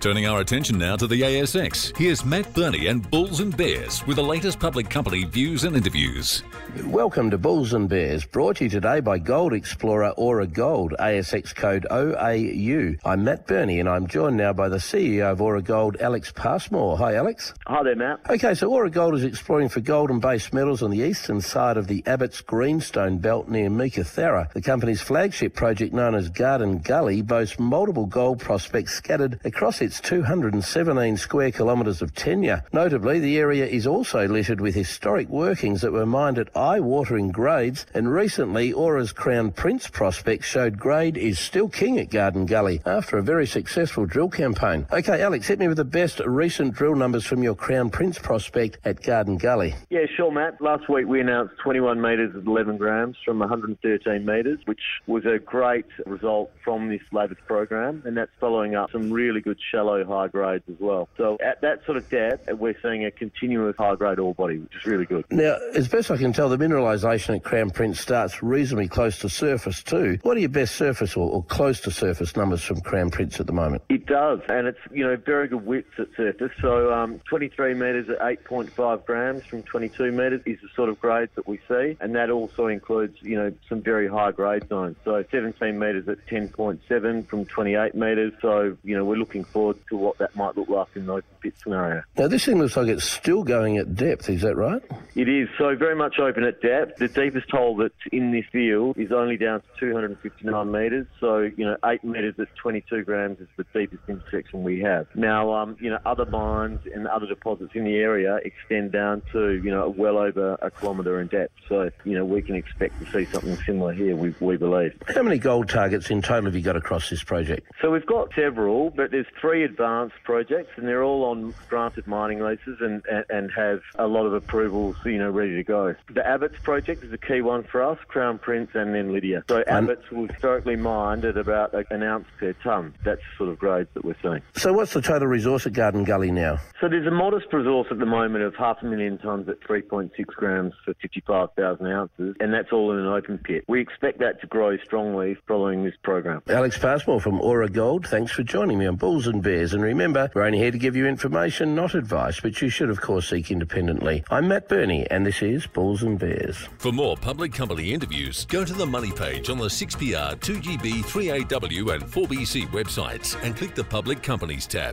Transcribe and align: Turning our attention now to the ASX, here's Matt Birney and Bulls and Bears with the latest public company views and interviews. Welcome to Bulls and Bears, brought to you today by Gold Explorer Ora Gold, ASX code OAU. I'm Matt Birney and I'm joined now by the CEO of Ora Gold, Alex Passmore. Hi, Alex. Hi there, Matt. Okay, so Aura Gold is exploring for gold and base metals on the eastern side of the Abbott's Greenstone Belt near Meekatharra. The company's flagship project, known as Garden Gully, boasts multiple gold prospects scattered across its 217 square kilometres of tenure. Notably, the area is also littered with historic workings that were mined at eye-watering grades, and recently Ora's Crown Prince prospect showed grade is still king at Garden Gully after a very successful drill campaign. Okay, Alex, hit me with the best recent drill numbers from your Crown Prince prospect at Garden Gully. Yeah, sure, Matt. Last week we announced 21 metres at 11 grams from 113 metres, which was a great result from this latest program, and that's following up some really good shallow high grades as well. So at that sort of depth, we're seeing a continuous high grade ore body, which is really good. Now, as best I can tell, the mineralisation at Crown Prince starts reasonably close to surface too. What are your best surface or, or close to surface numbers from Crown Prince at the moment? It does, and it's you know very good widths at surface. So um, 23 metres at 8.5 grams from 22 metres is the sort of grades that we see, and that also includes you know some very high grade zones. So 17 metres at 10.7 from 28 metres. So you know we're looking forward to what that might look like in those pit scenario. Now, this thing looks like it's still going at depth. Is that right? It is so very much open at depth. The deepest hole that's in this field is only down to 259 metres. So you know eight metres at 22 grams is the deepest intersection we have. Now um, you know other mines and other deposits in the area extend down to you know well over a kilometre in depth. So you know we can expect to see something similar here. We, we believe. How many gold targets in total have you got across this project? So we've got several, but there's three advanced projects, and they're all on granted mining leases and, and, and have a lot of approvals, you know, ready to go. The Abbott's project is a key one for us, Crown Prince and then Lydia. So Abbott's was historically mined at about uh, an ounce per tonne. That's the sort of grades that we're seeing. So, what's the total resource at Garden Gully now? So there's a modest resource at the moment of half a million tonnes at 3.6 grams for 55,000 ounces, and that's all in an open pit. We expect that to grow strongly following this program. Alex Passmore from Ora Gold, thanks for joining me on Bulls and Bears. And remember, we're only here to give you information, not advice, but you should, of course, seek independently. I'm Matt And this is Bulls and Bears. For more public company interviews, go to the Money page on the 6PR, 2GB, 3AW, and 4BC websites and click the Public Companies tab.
Turning 0.00 0.26
our 0.26 0.40
attention 0.40 0.78
now 0.78 0.96
to 0.96 1.06
the 1.06 1.20
ASX, 1.20 1.94
here's 1.94 2.24
Matt 2.24 2.54
Birney 2.54 2.86
and 2.86 3.08
Bulls 3.10 3.40
and 3.40 3.54
Bears 3.54 4.02
with 4.06 4.16
the 4.16 4.22
latest 4.22 4.58
public 4.58 4.88
company 4.88 5.24
views 5.24 5.64
and 5.64 5.76
interviews. 5.76 6.42
Welcome 6.86 7.30
to 7.32 7.36
Bulls 7.36 7.74
and 7.74 7.86
Bears, 7.86 8.24
brought 8.24 8.56
to 8.56 8.64
you 8.64 8.70
today 8.70 9.00
by 9.00 9.18
Gold 9.18 9.52
Explorer 9.52 10.14
Ora 10.16 10.46
Gold, 10.46 10.94
ASX 10.98 11.54
code 11.54 11.86
OAU. 11.90 12.98
I'm 13.04 13.24
Matt 13.24 13.46
Birney 13.46 13.78
and 13.78 13.90
I'm 13.90 14.06
joined 14.06 14.38
now 14.38 14.54
by 14.54 14.70
the 14.70 14.78
CEO 14.78 15.32
of 15.32 15.42
Ora 15.42 15.60
Gold, 15.60 15.98
Alex 16.00 16.32
Passmore. 16.34 16.96
Hi, 16.96 17.16
Alex. 17.16 17.52
Hi 17.66 17.82
there, 17.82 17.94
Matt. 17.94 18.20
Okay, 18.30 18.54
so 18.54 18.70
Aura 18.70 18.88
Gold 18.88 19.16
is 19.16 19.24
exploring 19.24 19.68
for 19.68 19.80
gold 19.80 20.08
and 20.08 20.22
base 20.22 20.50
metals 20.50 20.82
on 20.82 20.90
the 20.90 21.00
eastern 21.00 21.42
side 21.42 21.76
of 21.76 21.88
the 21.88 22.02
Abbott's 22.06 22.40
Greenstone 22.40 23.18
Belt 23.18 23.50
near 23.50 23.68
Meekatharra. 23.68 24.50
The 24.54 24.62
company's 24.62 25.02
flagship 25.02 25.54
project, 25.54 25.92
known 25.92 26.14
as 26.14 26.30
Garden 26.30 26.78
Gully, 26.78 27.20
boasts 27.20 27.58
multiple 27.58 28.06
gold 28.06 28.40
prospects 28.40 28.94
scattered 28.94 29.38
across 29.44 29.82
its 29.82 29.89
217 29.98 31.16
square 31.16 31.50
kilometres 31.50 32.02
of 32.02 32.14
tenure. 32.14 32.62
Notably, 32.72 33.18
the 33.18 33.38
area 33.38 33.66
is 33.66 33.86
also 33.86 34.28
littered 34.28 34.60
with 34.60 34.74
historic 34.74 35.28
workings 35.28 35.80
that 35.80 35.92
were 35.92 36.06
mined 36.06 36.38
at 36.38 36.54
eye-watering 36.54 37.30
grades, 37.30 37.86
and 37.94 38.12
recently 38.12 38.72
Ora's 38.72 39.12
Crown 39.12 39.52
Prince 39.52 39.88
prospect 39.88 40.44
showed 40.44 40.78
grade 40.78 41.16
is 41.16 41.38
still 41.38 41.68
king 41.68 41.98
at 41.98 42.10
Garden 42.10 42.44
Gully 42.44 42.82
after 42.84 43.16
a 43.16 43.22
very 43.22 43.46
successful 43.46 44.04
drill 44.04 44.28
campaign. 44.28 44.86
Okay, 44.92 45.22
Alex, 45.22 45.46
hit 45.46 45.58
me 45.58 45.66
with 45.68 45.78
the 45.78 45.84
best 45.84 46.20
recent 46.20 46.74
drill 46.74 46.94
numbers 46.94 47.24
from 47.24 47.42
your 47.42 47.54
Crown 47.54 47.88
Prince 47.88 48.18
prospect 48.18 48.78
at 48.84 49.02
Garden 49.02 49.38
Gully. 49.38 49.74
Yeah, 49.88 50.06
sure, 50.14 50.30
Matt. 50.30 50.60
Last 50.60 50.88
week 50.90 51.06
we 51.06 51.20
announced 51.20 51.54
21 51.62 52.00
metres 52.00 52.36
at 52.36 52.44
11 52.44 52.76
grams 52.76 53.16
from 53.24 53.38
113 53.38 54.26
metres, 54.26 54.58
which 54.66 54.82
was 55.06 55.24
a 55.24 55.38
great 55.38 55.86
result 56.04 56.50
from 56.62 56.88
this 56.88 57.00
latest 57.12 57.40
program, 57.46 58.02
and 58.04 58.16
that's 58.16 58.30
following 58.40 58.74
up 58.74 58.90
some 58.90 59.10
really 59.10 59.40
good 59.40 59.58
shallow 59.80 60.04
high 60.04 60.28
grades 60.28 60.64
as 60.68 60.78
well. 60.78 61.08
So 61.16 61.38
at 61.44 61.60
that 61.62 61.84
sort 61.84 61.96
of 61.96 62.08
depth, 62.10 62.48
we're 62.52 62.76
seeing 62.82 63.04
a 63.04 63.10
continuous 63.10 63.76
high 63.78 63.94
grade 63.94 64.18
ore 64.18 64.34
body, 64.34 64.58
which 64.58 64.74
is 64.76 64.84
really 64.84 65.06
good. 65.06 65.24
Now, 65.30 65.56
as 65.74 65.88
best 65.88 66.10
I 66.10 66.16
can 66.16 66.32
tell, 66.32 66.48
the 66.48 66.56
mineralisation 66.56 67.36
at 67.36 67.44
Crown 67.44 67.70
Prince 67.70 68.00
starts 68.00 68.42
reasonably 68.42 68.88
close 68.88 69.18
to 69.20 69.28
surface 69.28 69.82
too. 69.82 70.18
What 70.22 70.36
are 70.36 70.40
your 70.40 70.48
best 70.48 70.76
surface 70.76 71.16
or, 71.16 71.30
or 71.30 71.42
close 71.44 71.80
to 71.80 71.90
surface 71.90 72.36
numbers 72.36 72.62
from 72.62 72.80
Crown 72.80 73.10
Prince 73.10 73.40
at 73.40 73.46
the 73.46 73.52
moment? 73.52 73.82
It 73.88 74.06
does, 74.06 74.40
and 74.48 74.66
it's 74.66 74.78
you 74.90 75.06
know 75.06 75.16
very 75.16 75.48
good 75.48 75.64
widths 75.64 75.98
at 75.98 76.08
surface. 76.16 76.52
So 76.60 76.92
um, 76.92 77.20
23 77.28 77.74
metres 77.74 78.08
at 78.08 78.18
8.5 78.18 79.06
grams 79.06 79.44
from 79.44 79.62
22 79.62 80.12
metres 80.12 80.42
is 80.46 80.58
the 80.60 80.68
sort 80.74 80.88
of 80.88 81.00
grades 81.00 81.32
that 81.36 81.46
we 81.46 81.58
see, 81.68 81.96
and 82.00 82.14
that 82.14 82.30
also 82.30 82.66
includes 82.66 83.16
you 83.22 83.36
know 83.36 83.52
some 83.68 83.82
very 83.82 84.08
high 84.08 84.32
grade 84.32 84.68
zones. 84.68 84.96
So 85.04 85.24
17 85.30 85.78
metres 85.78 86.08
at 86.08 86.26
10.7 86.26 87.26
from 87.26 87.46
28 87.46 87.94
metres. 87.94 88.32
So 88.42 88.76
you 88.84 88.96
know 88.96 89.04
we're 89.04 89.16
looking 89.16 89.44
forward 89.44 89.69
to 89.72 89.96
what 89.96 90.18
that 90.18 90.34
might 90.36 90.56
look 90.56 90.68
like 90.68 90.88
in 90.94 91.06
those 91.06 91.22
pit 91.40 91.54
scenario. 91.62 92.02
Now, 92.16 92.28
this 92.28 92.44
thing 92.44 92.58
looks 92.58 92.76
like 92.76 92.88
it's 92.88 93.04
still 93.04 93.42
going 93.42 93.76
at 93.76 93.94
depth. 93.94 94.28
Is 94.28 94.42
that 94.42 94.56
right? 94.56 94.82
It 95.20 95.28
is 95.28 95.50
so 95.58 95.76
very 95.76 95.94
much 95.94 96.18
open 96.18 96.44
at 96.44 96.62
depth. 96.62 96.96
The 96.96 97.06
deepest 97.06 97.50
hole 97.50 97.76
that's 97.76 97.92
in 98.10 98.32
this 98.32 98.46
field 98.50 98.96
is 98.96 99.12
only 99.12 99.36
down 99.36 99.60
to 99.60 99.66
259 99.78 100.72
metres. 100.72 101.06
So 101.20 101.40
you 101.40 101.66
know 101.66 101.76
eight 101.84 102.02
metres 102.02 102.36
at 102.38 102.48
22 102.56 103.04
grams 103.04 103.38
is 103.38 103.46
the 103.58 103.66
deepest 103.74 104.02
intersection 104.08 104.62
we 104.62 104.80
have. 104.80 105.08
Now 105.14 105.52
um, 105.52 105.76
you 105.78 105.90
know 105.90 105.98
other 106.06 106.24
mines 106.24 106.80
and 106.94 107.06
other 107.06 107.26
deposits 107.26 107.72
in 107.74 107.84
the 107.84 107.96
area 107.96 108.38
extend 108.42 108.92
down 108.92 109.20
to 109.32 109.60
you 109.62 109.70
know 109.70 109.90
well 109.94 110.16
over 110.16 110.54
a 110.62 110.70
kilometre 110.70 111.20
in 111.20 111.26
depth. 111.26 111.52
So 111.68 111.90
you 112.04 112.16
know 112.16 112.24
we 112.24 112.40
can 112.40 112.54
expect 112.54 112.98
to 113.00 113.12
see 113.12 113.30
something 113.30 113.58
similar 113.66 113.92
here. 113.92 114.16
We, 114.16 114.34
we 114.40 114.56
believe. 114.56 114.94
How 115.14 115.22
many 115.22 115.36
gold 115.36 115.68
targets 115.68 116.08
in 116.08 116.22
total 116.22 116.46
have 116.46 116.56
you 116.56 116.62
got 116.62 116.76
across 116.76 117.10
this 117.10 117.22
project? 117.22 117.70
So 117.82 117.90
we've 117.90 118.06
got 118.06 118.30
several, 118.34 118.88
but 118.88 119.10
there's 119.10 119.26
three 119.38 119.64
advanced 119.64 120.16
projects, 120.24 120.70
and 120.76 120.88
they're 120.88 121.04
all 121.04 121.24
on 121.24 121.52
granted 121.68 122.06
mining 122.06 122.40
leases 122.40 122.78
and, 122.80 123.02
and, 123.04 123.24
and 123.28 123.50
have 123.54 123.82
a 123.98 124.06
lot 124.06 124.24
of 124.24 124.32
approvals, 124.32 124.96
you 125.10 125.18
know, 125.18 125.30
ready 125.30 125.56
to 125.56 125.64
go. 125.64 125.94
The 126.12 126.26
Abbott's 126.26 126.58
project 126.62 127.04
is 127.04 127.12
a 127.12 127.18
key 127.18 127.42
one 127.42 127.64
for 127.64 127.82
us, 127.82 127.98
Crown 128.08 128.38
Prince 128.38 128.70
and 128.74 128.94
then 128.94 129.12
Lydia. 129.12 129.44
So 129.48 129.62
Abbott's 129.66 130.10
was 130.10 130.30
historically 130.30 130.76
mined 130.76 131.24
at 131.24 131.36
about 131.36 131.74
uh, 131.74 131.82
an 131.90 132.02
ounce 132.02 132.26
per 132.38 132.52
tonne. 132.62 132.94
That's 133.04 133.20
the 133.20 133.36
sort 133.36 133.50
of 133.50 133.58
grades 133.58 133.90
that 133.94 134.04
we're 134.04 134.16
seeing. 134.22 134.42
So, 134.56 134.72
what's 134.72 134.92
the 134.92 135.02
total 135.02 135.28
resource 135.28 135.66
at 135.66 135.72
Garden 135.72 136.04
Gully 136.04 136.30
now? 136.30 136.58
So 136.80 136.88
there's 136.88 137.06
a 137.06 137.10
modest 137.10 137.52
resource 137.52 137.88
at 137.90 137.98
the 137.98 138.06
moment 138.06 138.44
of 138.44 138.54
half 138.54 138.78
a 138.82 138.86
million 138.86 139.18
tonnes 139.18 139.48
at 139.48 139.60
3.6 139.60 140.10
grams 140.26 140.72
for 140.84 140.94
55,000 140.94 141.86
ounces, 141.86 142.36
and 142.40 142.52
that's 142.52 142.72
all 142.72 142.92
in 142.92 142.98
an 142.98 143.06
open 143.06 143.38
pit. 143.38 143.64
We 143.68 143.80
expect 143.80 144.18
that 144.20 144.40
to 144.40 144.46
grow 144.46 144.76
strongly 144.78 145.36
following 145.46 145.84
this 145.84 145.94
program. 146.02 146.42
Alex 146.48 146.78
Passmore 146.78 147.20
from 147.20 147.40
Ora 147.40 147.68
Gold, 147.68 148.06
thanks 148.06 148.32
for 148.32 148.42
joining 148.42 148.78
me 148.78 148.86
on 148.86 148.96
Bulls 148.96 149.26
and 149.26 149.42
Bears. 149.42 149.74
And 149.74 149.82
remember, 149.82 150.30
we're 150.34 150.44
only 150.44 150.58
here 150.58 150.70
to 150.70 150.78
give 150.78 150.96
you 150.96 151.06
information, 151.06 151.74
not 151.74 151.94
advice, 151.94 152.40
but 152.40 152.60
you 152.62 152.68
should, 152.68 152.90
of 152.90 153.00
course, 153.00 153.28
seek 153.28 153.50
independently. 153.50 154.24
I'm 154.30 154.48
Matt 154.48 154.68
And 154.90 155.24
this 155.24 155.40
is 155.40 155.66
Bulls 155.68 156.02
and 156.02 156.18
Bears. 156.18 156.56
For 156.78 156.90
more 156.90 157.16
public 157.16 157.52
company 157.52 157.92
interviews, 157.92 158.44
go 158.46 158.64
to 158.64 158.72
the 158.72 158.86
Money 158.86 159.12
page 159.12 159.48
on 159.48 159.58
the 159.58 159.66
6PR, 159.66 160.36
2GB, 160.40 161.04
3AW, 161.04 161.94
and 161.94 162.02
4BC 162.02 162.66
websites 162.72 163.40
and 163.44 163.56
click 163.56 163.76
the 163.76 163.84
Public 163.84 164.20
Companies 164.20 164.66
tab. 164.66 164.88